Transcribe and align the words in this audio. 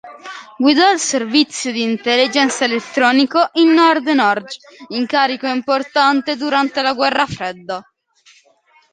Guidò 0.57 0.91
il 0.91 0.97
servizio 0.97 1.71
di 1.71 1.83
intelligence 1.83 2.63
elettronico 2.63 3.49
in 3.53 3.71
Nord-Norge, 3.71 4.57
incarico 4.87 5.45
importante 5.45 6.35
durante 6.37 6.81
la 6.81 6.95
guerra 6.95 7.27
fredda. 7.27 7.87